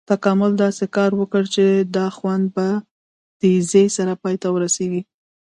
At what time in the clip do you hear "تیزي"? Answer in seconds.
3.39-3.85